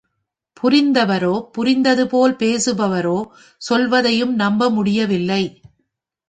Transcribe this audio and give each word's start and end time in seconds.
புரிந்தவரோ, 0.61 1.47
புரிந்ததுபோல 1.57 2.35
பேசுபவரோ 2.37 3.17
சொல்வதையும் 3.57 4.35
நம்ப 4.35 4.69
முடியவில்லை. 4.69 5.61